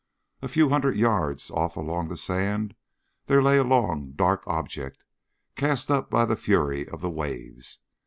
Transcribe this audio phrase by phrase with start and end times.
[0.41, 2.73] A few hundred yards off along the sand
[3.27, 5.05] there lay a long dark object,
[5.55, 7.77] cast up by the fury of the waves.